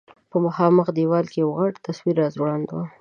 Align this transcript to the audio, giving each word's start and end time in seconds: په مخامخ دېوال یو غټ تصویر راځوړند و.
په 0.29 0.37
مخامخ 0.45 0.87
دېوال 0.97 1.25
یو 1.41 1.49
غټ 1.57 1.73
تصویر 1.87 2.15
راځوړند 2.21 2.67
و. 2.71 2.75